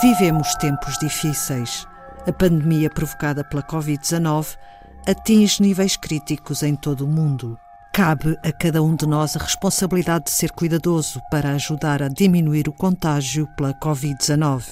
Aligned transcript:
Vivemos 0.00 0.54
tempos 0.54 0.96
difíceis. 0.98 1.84
A 2.24 2.32
pandemia 2.32 2.88
provocada 2.88 3.42
pela 3.42 3.64
Covid-19 3.64 4.56
atinge 5.04 5.60
níveis 5.60 5.96
críticos 5.96 6.62
em 6.62 6.76
todo 6.76 7.04
o 7.04 7.08
mundo. 7.08 7.58
Cabe 7.92 8.38
a 8.44 8.52
cada 8.52 8.80
um 8.80 8.94
de 8.94 9.08
nós 9.08 9.34
a 9.34 9.40
responsabilidade 9.40 10.26
de 10.26 10.30
ser 10.30 10.52
cuidadoso 10.52 11.20
para 11.32 11.50
ajudar 11.50 12.00
a 12.00 12.08
diminuir 12.08 12.68
o 12.68 12.72
contágio 12.72 13.48
pela 13.56 13.74
Covid-19. 13.74 14.66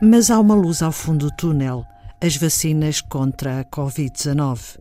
Mas 0.00 0.30
há 0.30 0.40
uma 0.40 0.54
luz 0.54 0.80
ao 0.80 0.90
fundo 0.90 1.26
do 1.26 1.36
túnel: 1.36 1.84
as 2.18 2.34
vacinas 2.34 3.02
contra 3.02 3.60
a 3.60 3.64
Covid-19. 3.66 4.78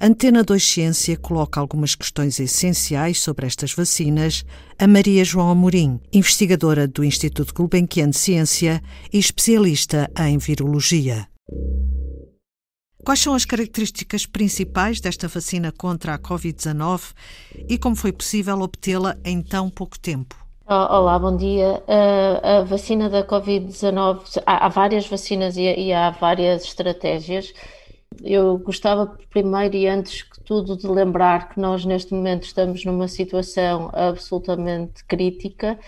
Antena 0.00 0.42
2 0.42 0.62
Ciência 0.62 1.16
coloca 1.16 1.60
algumas 1.60 1.94
questões 1.94 2.40
essenciais 2.40 3.20
sobre 3.20 3.46
estas 3.46 3.72
vacinas 3.72 4.44
a 4.78 4.86
Maria 4.86 5.24
João 5.24 5.50
Amorim, 5.50 6.00
investigadora 6.12 6.88
do 6.88 7.04
Instituto 7.04 7.54
Gulbenkian 7.54 8.10
de 8.10 8.18
Ciência 8.18 8.82
e 9.12 9.18
especialista 9.18 10.10
em 10.18 10.38
virologia. 10.38 11.28
Quais 13.04 13.20
são 13.20 13.34
as 13.34 13.44
características 13.44 14.26
principais 14.26 15.00
desta 15.00 15.26
vacina 15.26 15.72
contra 15.72 16.14
a 16.14 16.18
Covid-19 16.18 17.12
e 17.68 17.76
como 17.76 17.96
foi 17.96 18.12
possível 18.12 18.60
obtê-la 18.60 19.16
em 19.24 19.42
tão 19.42 19.68
pouco 19.68 19.98
tempo? 19.98 20.36
Olá, 20.64 21.18
bom 21.18 21.36
dia. 21.36 21.82
A, 21.88 22.58
a 22.58 22.62
vacina 22.62 23.10
da 23.10 23.26
Covid-19, 23.26 24.42
há, 24.46 24.68
várias 24.68 25.06
vacinas 25.06 25.56
e 25.56 25.92
há 25.92 26.10
várias 26.10 26.64
estratégias. 26.64 27.52
Eu 28.22 28.58
gostava 28.58 29.18
primeiro 29.30 29.76
e 29.76 29.86
antes 29.86 30.22
que 30.22 30.40
tudo 30.40 30.76
de 30.76 30.86
lembrar 30.86 31.48
que 31.50 31.60
nós 31.60 31.84
neste 31.84 32.12
momento 32.12 32.44
estamos 32.44 32.84
numa 32.84 33.08
situação 33.08 33.90
absolutamente 33.92 35.04
crítica 35.04 35.78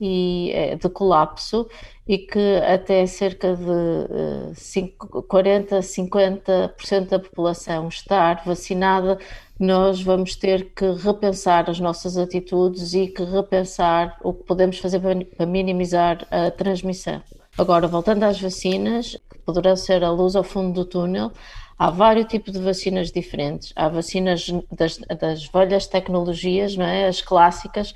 e 0.00 0.50
eh, 0.52 0.76
de 0.76 0.88
colapso 0.88 1.68
e 2.08 2.18
que 2.18 2.56
até 2.56 3.06
cerca 3.06 3.54
de 3.54 5.22
40, 5.28 5.76
eh, 5.76 5.80
50% 5.80 7.08
da 7.08 7.18
população 7.18 7.88
estar 7.88 8.42
vacinada, 8.44 9.18
nós 9.58 10.00
vamos 10.02 10.34
ter 10.34 10.72
que 10.74 10.90
repensar 10.92 11.68
as 11.68 11.78
nossas 11.78 12.16
atitudes 12.16 12.94
e 12.94 13.08
que 13.08 13.22
repensar 13.22 14.16
o 14.22 14.32
que 14.32 14.44
podemos 14.44 14.78
fazer 14.78 15.00
para 15.36 15.46
minimizar 15.46 16.26
a 16.30 16.50
transmissão. 16.50 17.22
Agora, 17.58 17.86
voltando 17.86 18.22
às 18.22 18.40
vacinas, 18.40 19.18
que 19.40 19.44
poderão 19.46 19.74
ser 19.74 20.04
a 20.04 20.10
luz 20.10 20.36
ao 20.36 20.44
fundo 20.44 20.72
do 20.72 20.84
túnel, 20.84 21.32
Há 21.80 21.88
vários 21.88 22.26
tipos 22.26 22.52
de 22.52 22.58
vacinas 22.58 23.10
diferentes. 23.10 23.72
Há 23.74 23.88
vacinas 23.88 24.52
das, 24.70 24.98
das 25.18 25.46
velhas 25.46 25.86
tecnologias, 25.86 26.76
não 26.76 26.84
é? 26.84 27.06
as 27.06 27.22
clássicas, 27.22 27.94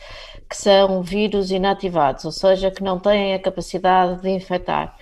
que 0.49 0.57
são 0.57 1.03
vírus 1.03 1.51
inativados, 1.51 2.25
ou 2.25 2.33
seja, 2.33 2.71
que 2.71 2.83
não 2.83 2.99
têm 2.99 3.35
a 3.35 3.39
capacidade 3.39 4.23
de 4.23 4.31
infectar. 4.31 4.97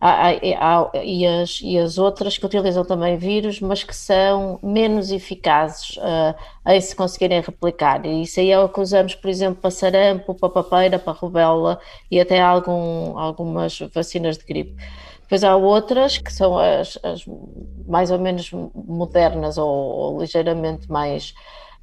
Há, 0.00 0.30
há, 0.30 0.90
e, 1.04 1.24
as, 1.24 1.60
e, 1.62 1.78
as, 1.78 1.96
outras 1.96 2.36
que 2.36 2.44
utilizam 2.44 2.84
também 2.84 3.16
vírus, 3.16 3.60
mas 3.60 3.84
que 3.84 3.94
são 3.94 4.58
menos 4.60 5.12
eficazes 5.12 5.96
uh, 5.98 6.34
em 6.72 6.80
se 6.80 6.96
conseguirem 6.96 7.40
replicar. 7.40 8.04
E 8.04 8.22
isso 8.22 8.40
aí 8.40 8.50
é 8.50 8.58
o 8.58 8.68
que 8.68 8.80
usamos, 8.80 9.14
por 9.14 9.30
exemplo, 9.30 9.60
para 9.62 9.70
sarampo, 9.70 10.34
para 10.34 10.48
papeira, 10.48 10.98
para 10.98 11.12
rubéola 11.12 11.78
e 12.10 12.20
até 12.20 12.40
algum, 12.40 13.16
algumas 13.16 13.78
vacinas 13.94 14.36
de 14.36 14.44
gripe. 14.44 14.74
Depois 15.34 15.42
há 15.42 15.56
outras 15.56 16.16
que 16.16 16.32
são 16.32 16.56
as, 16.56 16.96
as 17.02 17.24
mais 17.88 18.12
ou 18.12 18.20
menos 18.20 18.52
modernas 18.52 19.58
ou, 19.58 19.68
ou 19.68 20.20
ligeiramente 20.20 20.88
mais. 20.88 21.34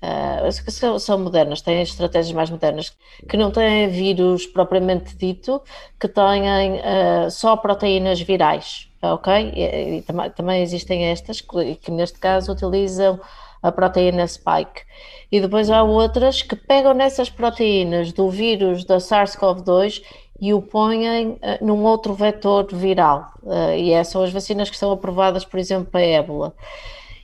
Uh, 0.01 0.71
são, 0.71 0.97
são 0.97 1.19
modernas, 1.19 1.59
têm 1.61 1.81
estratégias 1.81 2.33
mais 2.33 2.49
modernas, 2.49 2.95
que 3.27 3.35
não 3.35 3.51
têm 3.51 3.89
vírus 3.89 4.47
propriamente 4.47 5.17
dito, 5.17 5.61
que 5.99 6.07
têm 6.07 6.75
uh, 6.75 7.29
só 7.29 7.57
proteínas 7.57 8.21
virais, 8.21 8.89
ok? 9.01 9.51
E, 9.53 9.97
e 9.97 10.01
também, 10.03 10.29
também 10.29 10.61
existem 10.63 11.07
estas, 11.07 11.41
que, 11.41 11.75
que 11.75 11.91
neste 11.91 12.19
caso 12.19 12.53
utilizam 12.53 13.19
a 13.61 13.69
proteína 13.69 14.25
spike. 14.27 14.83
E 15.31 15.39
depois 15.39 15.69
há 15.69 15.83
outras 15.83 16.41
que 16.41 16.55
pegam 16.55 16.93
nessas 16.93 17.29
proteínas 17.29 18.11
do 18.11 18.29
vírus 18.29 18.85
da 18.85 18.97
SARS-CoV-2 18.97 20.01
e 20.41 20.53
o 20.55 20.61
põem 20.61 21.27
uh, 21.27 21.37
num 21.61 21.83
outro 21.83 22.15
vetor 22.15 22.67
viral. 22.73 23.31
Uh, 23.43 23.75
e 23.77 23.91
essas 23.91 24.11
são 24.11 24.23
as 24.23 24.31
vacinas 24.31 24.69
que 24.71 24.77
são 24.77 24.91
aprovadas, 24.91 25.45
por 25.45 25.59
exemplo, 25.59 25.91
para 25.91 26.01
a 26.01 26.05
ébola. 26.05 26.55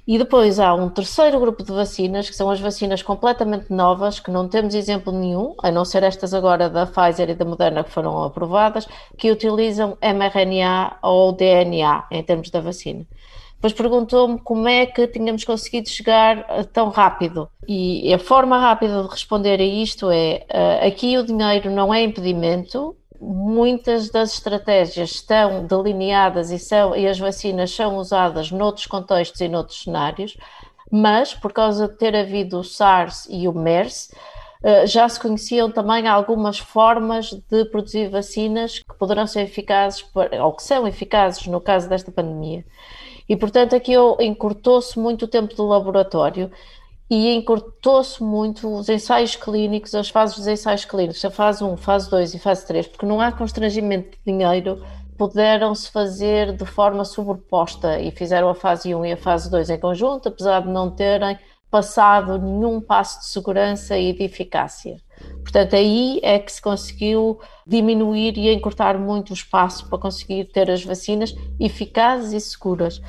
E 0.08 0.18
depois 0.18 0.58
há 0.58 0.74
um 0.74 0.88
terceiro 0.88 1.38
grupo 1.38 1.64
de 1.64 1.72
vacinas, 1.74 2.30
que 2.30 2.36
são 2.36 2.50
as 2.50 2.62
vacinas 2.62 3.02
completamente 3.02 3.74
novas, 3.74 4.22
que 4.22 4.32
não 4.32 4.48
temos 4.48 4.74
exemplo 4.74 5.12
nenhum, 5.12 5.54
a 5.62 5.70
não 5.70 5.84
ser 5.84 6.02
estas 6.04 6.34
agora 6.34 6.70
da 6.70 6.86
Pfizer 6.86 7.30
e 7.30 7.36
da 7.36 7.44
Moderna 7.44 7.84
que 7.84 7.92
foram 7.92 8.24
aprovadas, 8.24 8.88
que 9.18 9.30
utilizam 9.30 9.98
mRNA 10.02 10.98
ou 11.02 11.34
DNA 11.34 12.06
em 12.10 12.24
termos 12.24 12.50
da 12.50 12.62
vacina. 12.62 13.06
Depois 13.56 13.74
perguntou-me 13.74 14.40
como 14.40 14.68
é 14.68 14.86
que 14.86 15.08
tínhamos 15.08 15.44
conseguido 15.44 15.90
chegar 15.90 16.46
eh, 16.48 16.64
tão 16.64 16.90
rápido. 16.90 17.50
E 17.68 18.14
a 18.14 18.20
forma 18.20 18.58
rápida 18.58 19.02
de 19.02 19.10
responder 19.10 19.60
a 19.60 19.64
isto 19.64 20.10
é: 20.12 20.46
aqui 20.88 21.18
o 21.18 21.26
dinheiro 21.26 21.70
não 21.72 21.94
é 21.94 22.02
impedimento, 22.04 22.96
muitas 23.20 24.10
das 24.10 24.34
estratégias 24.34 25.12
estão 25.12 25.66
delineadas 25.66 26.52
e, 26.52 26.60
são, 26.60 26.96
e 26.96 27.08
as 27.08 27.20
vacinas 27.20 27.72
são 27.72 27.98
usadas 27.98 28.52
noutros 28.52 28.86
contextos 28.86 29.42
e 29.42 29.48
noutros 29.48 29.84
cenários, 29.84 30.38
mas 30.92 31.34
por 31.34 31.52
causa 31.52 31.88
de 31.88 31.98
ter 31.98 32.16
havido 32.16 32.60
o 32.60 32.64
SARS 32.64 33.28
e 33.30 33.48
o 33.48 33.54
MERS, 33.54 34.12
eh, 34.64 34.88
já 34.88 35.08
se 35.08 35.20
conheciam 35.20 35.70
também 35.72 36.08
algumas 36.08 36.58
formas 36.58 37.32
de 37.50 37.66
produzir 37.66 38.10
vacinas 38.10 38.80
que 38.80 38.98
poderão 38.98 39.28
ser 39.28 39.42
eficazes, 39.42 40.06
ou 40.42 40.54
que 40.54 40.64
são 40.64 40.88
eficazes 40.88 41.46
no 41.48 41.62
caso 41.62 41.88
desta 41.90 42.12
pandemia. 42.12 42.66
E, 43.30 43.36
portanto, 43.36 43.76
aqui 43.76 43.94
encurtou-se 44.22 44.98
muito 44.98 45.26
o 45.26 45.28
tempo 45.28 45.54
do 45.54 45.68
laboratório 45.68 46.50
e 47.10 47.34
encurtou-se 47.34 48.22
muito 48.22 48.68
os 48.76 48.90
ensaios 48.90 49.36
clínicos, 49.36 49.96
as 49.96 50.10
fases 50.10 50.36
dos 50.36 50.48
ensaios 50.48 50.84
clínicos, 50.84 51.24
a 51.24 51.32
fase 51.32 51.64
1, 51.64 51.78
fase 51.78 52.10
2 52.10 52.34
e 52.34 52.40
fase 52.40 52.68
3, 52.68 52.88
porque 52.88 53.06
não 53.06 53.22
há 53.22 53.32
constrangimento 53.32 54.12
de 54.12 54.18
dinheiro, 54.26 54.84
puderam-se 55.18 55.90
fazer 55.90 56.56
de 56.56 56.66
forma 56.66 57.04
sobreposta 57.06 58.00
e 58.00 58.12
fizeram 58.12 58.50
a 58.50 58.56
fase 58.56 58.94
1 58.94 59.06
e 59.06 59.12
a 59.14 59.18
fase 59.18 59.50
2 59.50 59.70
em 59.70 59.80
conjunto, 59.80 60.30
apesar 60.30 60.62
de 60.62 60.70
não 60.70 60.92
terem 60.92 61.38
passado 61.72 62.38
nenhum 62.38 62.80
passo 62.80 63.20
de 63.20 63.26
segurança 63.28 63.98
e 63.98 64.14
de 64.14 64.24
eficácia. 64.24 64.98
Portanto, 65.42 65.76
aí 65.76 66.20
é 66.24 66.38
que 66.40 66.52
se 66.52 66.62
conseguiu 66.62 67.40
diminuir 67.66 68.38
e 68.38 68.54
encurtar 68.54 68.98
muito 68.98 69.32
o 69.32 69.34
espaço 69.34 69.88
para 69.90 69.98
conseguir 69.98 70.46
ter 70.46 70.70
as 70.70 70.84
vacinas 70.84 71.36
eficazes 71.60 72.32
e 72.34 72.40
seguras. 72.40 73.02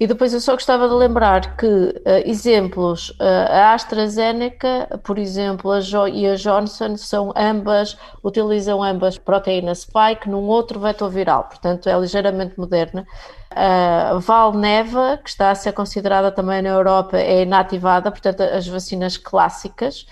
E 0.00 0.06
depois 0.06 0.32
eu 0.32 0.40
só 0.40 0.52
gostava 0.52 0.88
de 0.88 0.94
lembrar 0.94 1.56
que 1.56 1.66
uh, 1.66 1.94
exemplos, 2.24 3.10
uh, 3.10 3.50
a 3.50 3.74
AstraZeneca, 3.74 5.00
por 5.02 5.18
exemplo, 5.18 5.72
a 5.72 5.80
jo 5.80 6.06
e 6.06 6.24
a 6.24 6.36
Johnson 6.36 6.96
são 6.96 7.32
ambas, 7.36 7.96
utilizam 8.22 8.80
ambas 8.80 9.18
proteína 9.18 9.74
spike 9.74 10.28
num 10.28 10.46
outro 10.46 10.78
vetor 10.78 11.10
viral, 11.10 11.44
portanto 11.44 11.88
é 11.88 11.98
ligeiramente 11.98 12.58
moderna. 12.58 13.04
A 13.50 14.18
Valneva, 14.20 15.18
que 15.22 15.30
está 15.30 15.50
a 15.50 15.54
ser 15.54 15.72
considerada 15.72 16.30
também 16.30 16.62
na 16.62 16.68
Europa, 16.68 17.16
é 17.16 17.42
inativada, 17.42 18.10
portanto 18.10 18.42
as 18.42 18.68
vacinas 18.68 19.16
clássicas. 19.16 20.06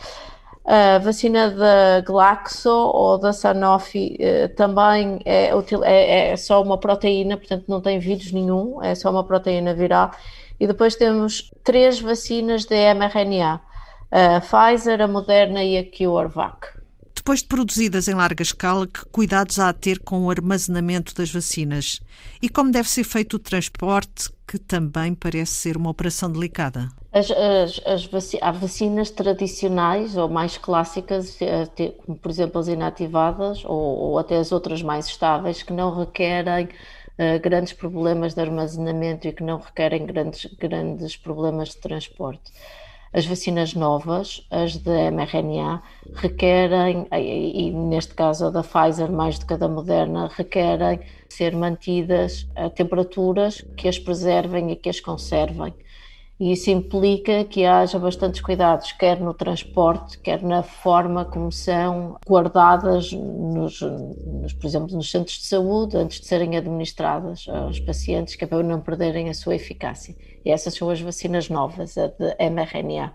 A 0.67 0.99
vacina 0.99 1.49
da 1.49 2.01
Glaxo 2.01 2.69
ou 2.69 3.19
da 3.19 3.33
Sanofi 3.33 4.17
eh, 4.19 4.49
também 4.49 5.21
é, 5.25 5.51
é, 5.85 6.33
é, 6.33 6.37
só 6.37 6.61
uma 6.61 6.77
proteína, 6.77 7.37
portanto 7.37 7.67
não 7.69 7.81
tem 7.81 8.01
vírus 8.01 8.33
nenhum, 8.33 8.83
é 8.83 8.93
só 8.97 9.11
uma 9.11 9.23
proteína 9.23 9.73
viral. 9.75 10.11
E 10.59 10.67
depois 10.67 10.97
temos 10.97 11.53
três 11.63 12.01
vacinas 12.01 12.65
de 12.65 12.75
mRNA, 12.95 13.61
a 14.11 14.41
Pfizer, 14.41 15.01
a 15.01 15.07
Moderna 15.07 15.63
e 15.63 15.79
a 15.79 15.85
CureVac. 15.85 16.67
Depois 17.27 17.43
de 17.43 17.49
produzidas 17.49 18.07
em 18.07 18.15
larga 18.15 18.41
escala, 18.41 18.87
que 18.87 19.05
cuidados 19.07 19.59
há 19.59 19.69
a 19.69 19.73
ter 19.73 19.99
com 19.99 20.21
o 20.21 20.31
armazenamento 20.31 21.13
das 21.13 21.29
vacinas? 21.29 22.01
E 22.41 22.49
como 22.49 22.71
deve 22.71 22.89
ser 22.89 23.03
feito 23.03 23.35
o 23.35 23.41
transporte, 23.41 24.31
que 24.47 24.57
também 24.61 25.13
parece 25.13 25.51
ser 25.55 25.77
uma 25.77 25.91
operação 25.91 26.31
delicada? 26.31 26.89
As, 27.13 27.29
as, 27.33 27.81
as 27.85 28.07
vaci 28.07 28.39
há 28.41 28.53
vacinas 28.53 29.11
tradicionais 29.11 30.17
ou 30.17 30.29
mais 30.29 30.57
clássicas, 30.57 31.37
eh, 31.43 31.67
como 32.07 32.17
por 32.17 32.31
exemplo 32.31 32.61
as 32.61 32.69
inativadas 32.69 33.65
ou, 33.65 33.73
ou 33.73 34.19
até 34.21 34.37
as 34.37 34.53
outras 34.53 34.81
mais 34.81 35.07
estáveis, 35.07 35.65
que 35.65 35.73
não 35.73 35.99
requerem 35.99 36.67
uh, 36.67 37.41
grandes 37.43 37.73
problemas 37.73 38.35
de 38.35 38.41
armazenamento 38.41 39.27
e 39.27 39.33
que 39.33 39.43
não 39.43 39.59
requerem 39.59 40.07
grandes, 40.07 40.47
grandes 40.61 41.17
problemas 41.17 41.71
de 41.71 41.79
transporte. 41.79 42.53
As 43.13 43.25
vacinas 43.25 43.75
novas, 43.75 44.47
as 44.51 44.77
de 44.77 45.11
mRNA, 45.11 45.83
requerem, 46.15 47.07
e 47.13 47.71
neste 47.71 48.15
caso 48.15 48.47
a 48.47 48.51
da 48.51 48.63
Pfizer 48.63 49.11
mais 49.11 49.39
do 49.39 49.47
que 49.47 49.55
a 49.55 49.57
da 49.57 49.69
Moderna, 49.69 50.29
requerem 50.35 51.01
ser 51.29 51.55
mantidas 51.57 52.47
a 52.55 52.69
temperaturas 52.69 53.65
que 53.77 53.89
as 53.89 53.99
preservem 53.99 54.71
e 54.71 54.77
que 54.77 54.89
as 54.89 55.01
conservem. 55.01 55.75
E 56.39 56.53
isso 56.53 56.71
implica 56.71 57.45
que 57.45 57.65
haja 57.65 57.99
bastantes 57.99 58.43
cuidados, 58.43 58.93
quer 58.93 59.19
no 59.19 59.33
transporte, 59.33 60.19
quer 60.19 60.43
na 60.43 60.63
forma 60.63 61.25
como 61.25 61.51
são 61.51 62.17
guardadas, 62.29 63.11
nos, 63.11 63.81
nos, 63.81 64.53
por 64.53 64.67
exemplo, 64.67 64.95
nos 64.95 65.11
centros 65.11 65.39
de 65.39 65.47
saúde, 65.47 65.97
antes 65.97 66.21
de 66.21 66.27
serem 66.27 66.57
administradas 66.57 67.47
aos 67.49 67.81
pacientes, 67.81 68.35
que 68.35 68.45
é 68.45 68.47
para 68.47 68.63
não 68.63 68.83
perderem 68.83 69.31
a 69.31 69.35
sua 69.35 69.55
eficácia. 69.55 70.15
E 70.45 70.51
essas 70.51 70.75
são 70.75 70.91
as 70.91 71.01
vacinas 71.01 71.49
novas, 71.49 71.97
a 71.97 72.09
de 72.09 72.37
mRNA. 72.51 73.15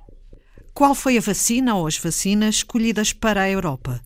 Qual 0.74 0.96
foi 0.96 1.18
a 1.18 1.22
vacina 1.22 1.76
ou 1.76 1.86
as 1.86 1.98
vacinas 1.98 2.56
escolhidas 2.56 3.14
para 3.14 3.44
a 3.44 3.50
Europa? 3.50 4.02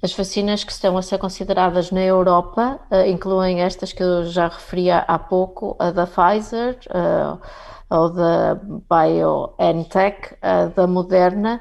As 0.00 0.12
vacinas 0.12 0.62
que 0.62 0.70
estão 0.70 0.96
a 0.96 1.02
ser 1.02 1.18
consideradas 1.18 1.90
na 1.90 2.02
Europa 2.02 2.78
uh, 2.90 3.06
incluem 3.08 3.62
estas 3.62 3.92
que 3.92 4.02
eu 4.02 4.26
já 4.26 4.46
referia 4.46 4.98
há 4.98 5.18
pouco, 5.18 5.74
a 5.78 5.90
da 5.90 6.06
Pfizer, 6.06 6.78
uh, 6.88 7.40
ou 7.90 8.10
da 8.10 8.60
BioNTech, 8.88 10.36
a 10.40 10.66
da 10.66 10.86
Moderna, 10.86 11.60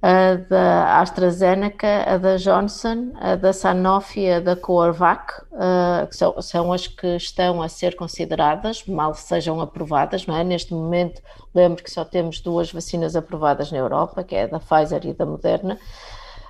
a 0.00 0.34
da 0.48 1.00
AstraZeneca, 1.00 2.04
a 2.06 2.16
da 2.18 2.36
Johnson, 2.36 3.10
a 3.16 3.34
da 3.34 3.52
Sanofi, 3.52 4.30
a 4.30 4.38
da 4.38 4.54
CureVac, 4.54 5.32
uh, 5.52 6.06
que 6.06 6.14
são, 6.14 6.40
são, 6.40 6.72
as 6.72 6.86
que 6.86 7.16
estão 7.16 7.60
a 7.60 7.68
ser 7.68 7.96
consideradas, 7.96 8.86
mal 8.86 9.12
sejam 9.14 9.60
aprovadas, 9.60 10.24
não 10.24 10.36
é? 10.36 10.44
Neste 10.44 10.72
momento, 10.72 11.20
lembro 11.52 11.82
que 11.82 11.90
só 11.90 12.04
temos 12.04 12.38
duas 12.38 12.70
vacinas 12.70 13.16
aprovadas 13.16 13.72
na 13.72 13.78
Europa, 13.78 14.22
que 14.22 14.36
é 14.36 14.44
a 14.44 14.46
da 14.46 14.60
Pfizer 14.60 15.04
e 15.04 15.12
da 15.12 15.26
Moderna, 15.26 15.76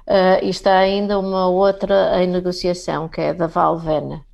Uh, 0.06 0.44
e 0.44 0.50
está 0.50 0.78
ainda 0.78 1.18
uma 1.18 1.48
outra 1.48 2.22
em 2.22 2.28
negociação, 2.28 3.08
que 3.08 3.20
é 3.20 3.34
da 3.34 3.46
Valvena. 3.48 4.24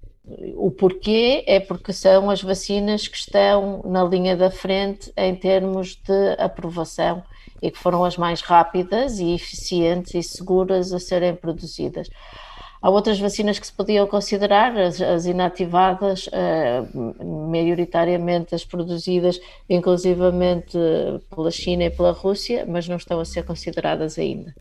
O 0.57 0.71
porquê 0.71 1.43
é 1.47 1.59
porque 1.59 1.93
são 1.93 2.31
as 2.31 2.43
vacinas 2.43 3.09
que 3.09 3.17
estão 3.17 3.83
na 3.85 4.05
linha 4.05 4.37
da 4.37 4.51
frente 4.51 5.13
em 5.17 5.35
termos 5.35 5.97
de 5.97 6.37
aprovação 6.39 7.23
e 7.61 7.71
que 7.71 7.79
foram 7.79 8.05
as 8.05 8.17
mais 8.17 8.41
rápidas 8.41 9.19
e 9.19 9.33
eficientes 9.35 10.15
e 10.15 10.23
seguras 10.23 10.93
a 10.93 11.01
serem 11.01 11.35
produzidas. 11.35 12.09
Há 12.83 12.91
outras 12.91 13.21
vacinas 13.21 13.61
que 13.61 13.67
se 13.67 13.73
podiam 13.73 14.07
considerar, 14.09 14.77
as, 14.77 15.01
as 15.01 15.25
inativadas, 15.25 16.27
uh, 16.27 17.49
maioritariamente 17.49 18.57
as 18.57 18.65
produzidas 18.65 19.41
inclusivamente 19.71 20.77
pela 21.35 21.51
China 21.53 21.85
e 21.85 21.91
pela 21.91 22.11
Rússia, 22.11 22.67
mas 22.69 22.89
não 22.89 22.97
estão 22.97 23.21
a 23.21 23.25
ser 23.25 23.45
consideradas 23.45 24.19
ainda. 24.19 24.53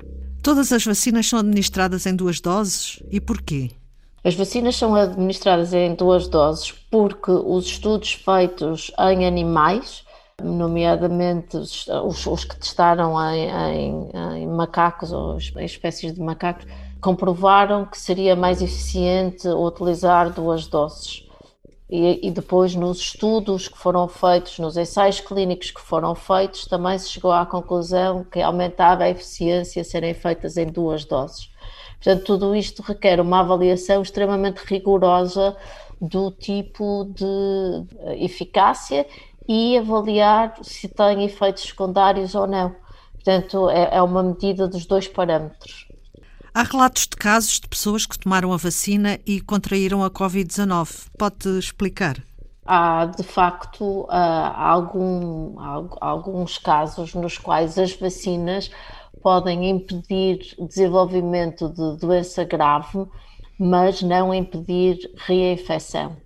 Todas 0.44 0.72
as 0.72 0.86
vacinas 0.86 1.28
são 1.28 1.40
administradas 1.40 2.06
em 2.06 2.16
duas 2.16 2.40
doses 2.40 3.02
e 3.10 3.20
porquê? 3.20 3.72
As 4.24 4.36
vacinas 4.36 4.76
são 4.76 4.94
administradas 4.96 5.74
em 5.74 5.96
duas 5.96 6.28
doses 6.28 6.72
porque 6.92 7.32
os 7.32 7.66
estudos 7.66 8.14
feitos 8.14 8.92
em 9.00 9.26
animais, 9.26 10.04
nomeadamente 10.40 11.58
os, 11.58 11.88
os, 11.88 12.44
que 12.44 12.56
testaram 12.56 13.20
em, 13.34 13.50
em, 13.50 14.10
em, 14.44 14.48
macacos 14.48 15.12
ou 15.12 15.40
em 15.58 15.66
espécies 15.66 16.14
de 16.14 16.22
macacos, 16.22 16.68
comprovaram 17.02 17.86
que 17.86 17.98
seria 17.98 18.36
mais 18.36 18.62
eficiente 18.62 19.48
utilizar 19.48 20.32
duas 20.32 20.68
doses. 20.68 21.28
E, 21.90 22.26
e, 22.26 22.32
depois, 22.32 22.74
nos 22.74 23.00
estudos 23.00 23.68
que 23.68 23.78
foram 23.78 24.08
feitos, 24.08 24.60
nos 24.60 24.78
ensaios 24.78 25.20
clínicos 25.20 25.72
que 25.72 25.82
foram 25.82 26.16
feitos, 26.16 26.66
também 26.66 26.98
se 26.98 27.10
chegou 27.10 27.34
à 27.34 27.46
conclusão 27.46 28.24
que 28.24 28.42
aumentava 28.42 29.04
a 29.04 29.10
eficiência 29.10 29.84
serem 29.84 30.14
feitas 30.14 30.56
em 30.56 30.68
duas 30.68 31.04
doses. 31.04 31.50
Portanto, 31.96 32.24
tudo 32.24 32.56
isto 32.56 32.82
requer 32.82 33.20
uma 33.20 33.42
avaliação 33.42 34.02
extremamente 34.02 34.60
rigorosa 34.60 35.58
do 36.00 36.32
tipo 36.32 37.06
de 37.14 38.24
eficácia 38.24 39.06
e 39.48 39.78
avaliar 39.78 40.56
se 40.62 40.88
tem 40.88 41.26
efeitos 41.26 41.64
secundários 41.64 42.34
ou 42.36 42.48
não. 42.48 42.74
Portanto, 43.14 43.70
é, 43.70 43.98
é 43.98 44.02
uma 44.02 44.24
medida 44.24 44.66
dos 44.66 44.86
dois 44.86 45.10
parâmetros. 45.10 45.91
Há 46.54 46.64
relatos 46.64 47.04
de 47.04 47.16
casos 47.16 47.62
de 47.62 47.68
pessoas 47.68 48.06
que 48.06 48.20
tomaram 48.20 48.52
a 48.52 48.58
vacina 48.58 49.18
e 49.26 49.40
contraíram 49.40 50.04
a 50.04 50.12
Covid-19. 50.12 51.08
Pode 51.18 51.48
explicar? 51.58 52.22
Há, 52.66 53.06
de 53.06 53.24
facto, 53.24 54.06
algum, 54.10 55.56
alguns 56.02 56.58
casos 56.58 57.14
nos 57.16 57.38
quais 57.38 57.78
as 57.78 57.94
vacinas 57.94 58.70
podem 59.24 59.70
impedir 59.70 60.40
desenvolvimento 60.60 61.70
de 61.70 61.98
doença 61.98 62.44
grave, 62.44 63.06
mas 63.58 64.02
não 64.02 64.34
impedir 64.34 65.10
reinfecção. 65.16 66.18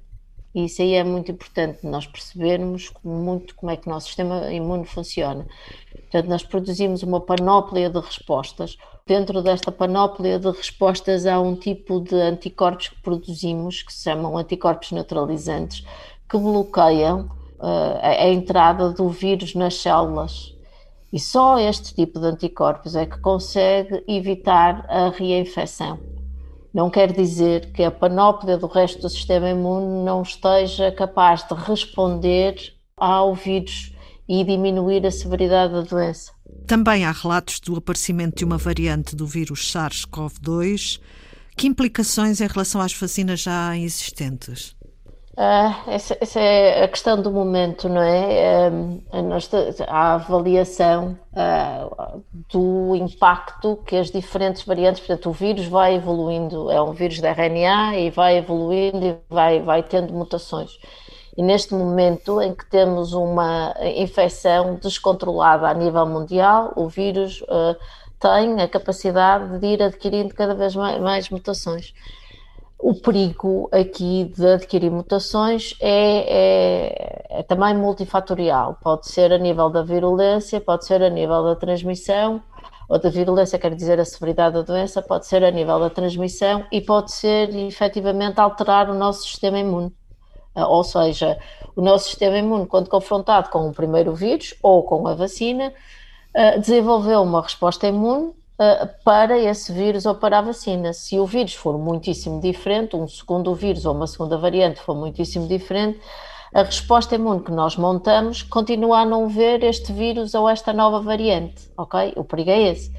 E 0.55 0.65
isso 0.65 0.81
aí 0.81 0.93
é 0.93 1.03
muito 1.03 1.31
importante 1.31 1.85
nós 1.85 2.07
percebermos 2.07 2.91
muito 3.03 3.53
como 3.55 3.71
é 3.71 3.77
que 3.77 3.87
o 3.87 3.91
nosso 3.91 4.07
sistema 4.07 4.51
imune 4.51 4.85
funciona. 4.85 5.45
Portanto, 6.09 6.29
nós 6.29 6.43
produzimos 6.43 7.03
uma 7.03 7.19
panóplia 7.19 7.89
de 7.89 7.99
respostas. 7.99 8.77
Dentro 9.05 9.41
desta 9.41 9.71
panóplia 9.71 10.39
de 10.39 10.49
respostas 10.49 11.25
há 11.25 11.39
um 11.39 11.55
tipo 11.55 11.99
de 11.99 12.15
anticorpos 12.15 12.89
que 12.89 13.01
produzimos, 13.01 13.83
que 13.83 13.93
se 13.93 14.03
chamam 14.03 14.37
anticorpos 14.37 14.91
neutralizantes, 14.91 15.85
que 16.29 16.37
bloqueiam 16.37 17.29
uh, 17.59 17.99
a 18.01 18.27
entrada 18.29 18.91
do 18.91 19.09
vírus 19.09 19.55
nas 19.55 19.75
células. 19.75 20.55
E 21.11 21.19
só 21.19 21.57
este 21.57 21.93
tipo 21.93 22.19
de 22.19 22.27
anticorpos 22.27 22.95
é 22.95 23.05
que 23.05 23.19
consegue 23.19 24.03
evitar 24.07 24.85
a 24.89 25.09
reinfecção. 25.09 25.99
Não 26.73 26.89
quer 26.89 27.13
dizer 27.13 27.71
que 27.71 27.83
a 27.83 27.91
panóplia 27.91 28.57
do 28.57 28.67
resto 28.67 29.01
do 29.01 29.09
sistema 29.09 29.49
imune 29.49 30.03
não 30.03 30.21
esteja 30.21 30.91
capaz 30.91 31.47
de 31.47 31.53
responder 31.53 32.73
ao 32.97 33.33
vírus 33.33 33.94
e 34.27 34.43
diminuir 34.43 35.05
a 35.05 35.11
severidade 35.11 35.73
da 35.73 35.81
doença. 35.81 36.31
Também 36.67 37.05
há 37.05 37.11
relatos 37.11 37.59
do 37.59 37.75
aparecimento 37.75 38.37
de 38.37 38.45
uma 38.45 38.57
variante 38.57 39.15
do 39.15 39.25
vírus 39.27 39.71
SARS-CoV-2. 39.71 40.99
Que 41.55 41.67
implicações 41.67 42.41
em 42.41 42.47
relação 42.47 42.81
às 42.81 42.93
vacinas 42.93 43.39
já 43.39 43.77
existentes? 43.77 44.75
Uh, 45.37 45.91
essa, 45.91 46.17
essa, 46.21 46.39
é 46.39 46.85
a 46.85 46.87
questão 46.87 47.21
do 47.21 47.29
momento, 47.29 47.89
não 47.89 48.01
é? 48.01 48.69
Uh, 48.69 49.03
a 49.87 50.13
avaliação 50.13 51.19
uh, 51.33 52.23
do 52.49 52.95
impacto 52.95 53.77
que 53.85 53.97
as 53.97 54.09
diferentes 54.09 54.63
variantes, 54.63 55.01
portanto, 55.01 55.29
o 55.29 55.33
vírus 55.33 55.67
vai 55.67 55.95
evoluindo, 55.95 56.71
é 56.71 56.81
um 56.81 56.93
vírus 56.93 57.19
de 57.19 57.27
RNA 57.27 57.97
e 57.99 58.09
vai 58.11 58.37
evoluindo 58.37 59.05
e 59.05 59.17
vai, 59.29 59.61
vai 59.61 59.83
tendo 59.83 60.13
mutações. 60.13 60.79
E 61.37 61.43
neste 61.43 61.73
momento 61.73 62.41
em 62.41 62.53
que 62.55 62.65
temos 62.65 63.13
uma 63.13 63.75
infecção 63.97 64.75
descontrolada 64.75 65.67
a 65.67 65.73
nível 65.73 66.05
mundial, 66.05 66.71
o 66.77 66.87
vírus 66.87 67.41
uh, 67.41 67.75
tem 68.19 68.61
a 68.61 68.67
capacidade 68.67 69.59
de 69.59 69.67
ir 69.67 69.83
adquirindo 69.83 70.33
cada 70.33 70.55
vez 70.55 70.75
mais, 70.75 71.01
mais 71.01 71.29
mutações. 71.29 71.93
O 72.79 72.93
perigo 72.93 73.69
aqui 73.71 74.31
de 74.35 74.47
adquirir 74.47 74.91
mutações 74.91 75.75
é, 75.81 75.89
é, 75.89 77.39
é, 77.39 77.43
também 77.43 77.75
multifatorial. 77.75 78.77
Pode 78.81 79.07
ser 79.07 79.33
a 79.33 79.37
nível 79.37 79.69
da 79.69 79.81
virulência, 79.81 80.61
pode 80.61 80.85
ser 80.85 81.01
a 81.01 81.09
nível 81.09 81.43
da 81.43 81.55
transmissão, 81.55 82.41
ou 82.87 82.99
da 82.99 83.09
virulência, 83.09 83.59
quer 83.59 83.73
dizer 83.73 83.99
a 83.99 84.05
severidade 84.05 84.55
da 84.55 84.61
doença, 84.61 85.01
pode 85.01 85.25
ser 85.25 85.43
a 85.43 85.51
nível 85.51 85.79
da 85.79 85.89
transmissão 85.89 86.65
e 86.71 86.79
pode 86.79 87.11
ser 87.11 87.53
efetivamente 87.55 88.39
alterar 88.39 88.89
o 88.89 88.93
nosso 88.93 89.23
sistema 89.23 89.59
imune. 89.59 89.91
Ah, 90.55 90.67
ou 90.67 90.83
seja, 90.83 91.37
o 91.75 91.81
nosso 91.81 92.05
sistema 92.05 92.37
imune, 92.37 92.65
quando 92.65 92.89
confrontado 92.89 93.49
com 93.49 93.67
o 93.67 93.73
primeiro 93.73 94.15
vírus 94.15 94.55
ou 94.63 94.83
com 94.83 95.07
a 95.07 95.13
vacina, 95.13 95.73
ah, 96.33 96.57
desenvolveu 96.57 97.21
uma 97.21 97.41
resposta 97.41 97.87
imune 97.87 98.33
ah, 98.57 98.89
para 99.03 99.37
esse 99.37 99.73
vírus 99.73 100.05
ou 100.05 100.15
para 100.15 100.39
a 100.39 100.41
vacina. 100.41 100.93
Se 100.93 101.19
o 101.19 101.25
vírus 101.25 101.53
for 101.53 101.77
muitíssimo 101.77 102.39
diferente, 102.39 102.95
um 102.95 103.07
segundo 103.07 103.53
vírus 103.53 103.85
ou 103.85 103.93
uma 103.93 104.07
segunda 104.07 104.37
variante 104.37 104.79
for 104.79 104.95
muitíssimo 104.95 105.47
diferente, 105.47 105.99
a 106.53 106.63
resposta 106.63 107.15
imune 107.15 107.41
que 107.41 107.51
nós 107.51 107.75
montamos 107.75 108.41
continua 108.41 108.99
a 108.99 109.05
não 109.05 109.27
ver 109.27 109.61
este 109.61 109.91
vírus 109.91 110.33
ou 110.33 110.47
esta 110.47 110.71
nova 110.71 111.01
variante, 111.01 111.69
ok? 111.77 112.13
O 112.15 112.23
perigo 112.23 112.49
é 112.49 112.69
esse. 112.69 112.93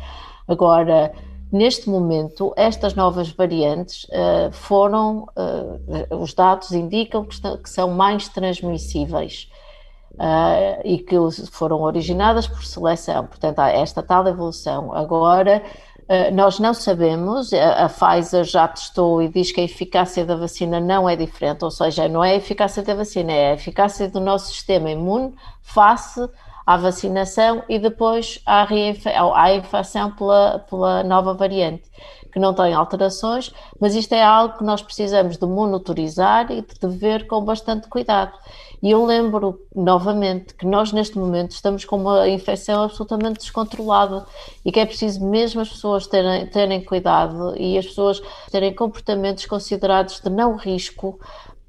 Agora, 0.46 1.12
Neste 1.52 1.88
momento, 1.88 2.52
estas 2.56 2.94
novas 2.94 3.30
variantes 3.30 4.04
uh, 4.04 4.50
foram, 4.50 5.28
uh, 5.36 6.16
os 6.16 6.34
dados 6.34 6.72
indicam 6.72 7.24
que, 7.24 7.34
estão, 7.34 7.56
que 7.56 7.70
são 7.70 7.90
mais 7.92 8.28
transmissíveis 8.28 9.48
uh, 10.14 10.80
e 10.84 10.98
que 10.98 11.14
foram 11.52 11.82
originadas 11.82 12.48
por 12.48 12.64
seleção. 12.64 13.26
Portanto, 13.26 13.60
há 13.60 13.70
esta 13.70 14.02
tal 14.02 14.26
evolução. 14.26 14.92
Agora, 14.92 15.62
nós 16.32 16.60
não 16.60 16.72
sabemos, 16.72 17.52
a, 17.52 17.86
a 17.86 17.88
Pfizer 17.88 18.44
já 18.44 18.68
testou 18.68 19.20
e 19.20 19.28
diz 19.28 19.50
que 19.50 19.60
a 19.60 19.64
eficácia 19.64 20.24
da 20.24 20.36
vacina 20.36 20.78
não 20.78 21.08
é 21.08 21.16
diferente, 21.16 21.64
ou 21.64 21.70
seja, 21.70 22.08
não 22.08 22.22
é 22.22 22.30
a 22.30 22.36
eficácia 22.36 22.80
da 22.80 22.94
vacina, 22.94 23.32
é 23.32 23.50
a 23.50 23.54
eficácia 23.54 24.08
do 24.08 24.20
nosso 24.20 24.52
sistema 24.52 24.88
imune 24.88 25.34
face 25.62 26.20
à 26.66 26.76
vacinação 26.76 27.62
e 27.68 27.78
depois 27.78 28.40
à, 28.44 28.66
à 29.34 29.54
infecção 29.54 30.10
pela, 30.10 30.58
pela 30.68 31.04
nova 31.04 31.32
variante, 31.32 31.84
que 32.32 32.40
não 32.40 32.52
tem 32.52 32.74
alterações, 32.74 33.54
mas 33.80 33.94
isto 33.94 34.12
é 34.12 34.22
algo 34.22 34.58
que 34.58 34.64
nós 34.64 34.82
precisamos 34.82 35.38
de 35.38 35.46
monitorizar 35.46 36.50
e 36.50 36.60
de 36.60 36.88
ver 36.88 37.26
com 37.26 37.42
bastante 37.42 37.88
cuidado. 37.88 38.32
E 38.82 38.90
eu 38.90 39.04
lembro 39.06 39.58
novamente 39.74 40.54
que 40.54 40.66
nós 40.66 40.92
neste 40.92 41.16
momento 41.18 41.52
estamos 41.52 41.84
com 41.84 41.96
uma 41.96 42.28
infecção 42.28 42.82
absolutamente 42.82 43.38
descontrolada 43.38 44.26
e 44.64 44.70
que 44.70 44.78
é 44.78 44.84
preciso 44.84 45.24
mesmo 45.24 45.62
as 45.62 45.70
pessoas 45.70 46.06
terem, 46.06 46.46
terem 46.46 46.84
cuidado 46.84 47.54
e 47.56 47.78
as 47.78 47.86
pessoas 47.86 48.20
terem 48.50 48.74
comportamentos 48.74 49.46
considerados 49.46 50.20
de 50.20 50.28
não 50.28 50.56
risco 50.56 51.18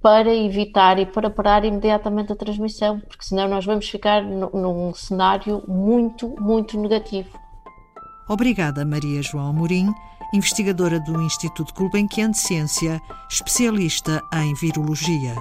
para 0.02 0.34
evitar 0.34 1.00
e 1.00 1.06
para 1.06 1.30
parar 1.30 1.66
imediatamente 1.66 2.32
a 2.32 2.36
transmissão, 2.36 3.00
porque 3.00 3.26
senão 3.26 3.48
nós 3.48 3.66
vamos 3.66 3.90
ficar 3.90 4.24
num 4.24 4.94
cenário 4.94 5.64
muito, 5.68 6.30
muito 6.40 6.80
negativo. 6.80 7.30
Obrigada, 8.30 8.86
Maria 8.86 9.22
João 9.22 9.48
Amorim, 9.48 9.94
investigadora 10.34 11.00
do 11.00 11.22
Instituto 11.22 11.74
Gulbenkian 11.74 12.32
de 12.32 12.38
Ciência, 12.38 13.02
especialista 13.30 14.22
em 14.34 14.54
virologia. 14.54 15.36